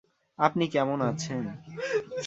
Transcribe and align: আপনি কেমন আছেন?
আপনি 0.39 0.65
কেমন 0.67 0.99
আছেন? 1.01 1.43